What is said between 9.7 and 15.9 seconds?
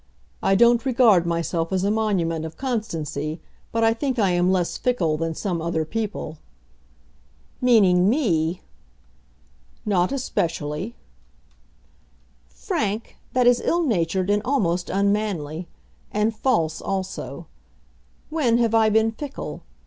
"Not especially." "Frank, that is ill natured, and almost unmanly,